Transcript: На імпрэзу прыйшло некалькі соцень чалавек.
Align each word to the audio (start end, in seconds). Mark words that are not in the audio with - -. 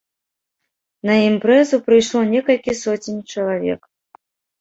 На 1.09 1.13
імпрэзу 1.27 1.79
прыйшло 1.89 2.21
некалькі 2.33 2.71
соцень 2.81 3.21
чалавек. 3.35 3.81